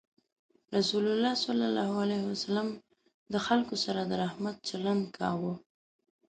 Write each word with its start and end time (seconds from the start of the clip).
رسول 0.75 1.07
الله 1.07 1.33
صلى 1.33 1.65
الله 1.69 1.89
عليه 2.03 2.21
وسلم 2.31 2.67
د 3.33 3.35
خلکو 3.47 3.75
سره 3.85 4.01
د 4.05 4.11
رحمت 4.23 4.55
چلند 4.69 5.03
کاوه. 5.17 5.53